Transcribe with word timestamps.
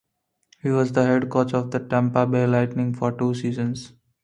He 0.63 0.69
was 0.69 0.93
the 0.93 1.05
head 1.05 1.29
coach 1.29 1.53
of 1.53 1.69
the 1.69 1.77
Tampa 1.79 2.25
Bay 2.25 2.47
Lightning 2.47 2.95
for 2.95 3.11
two 3.11 3.35
seasons. 3.35 3.93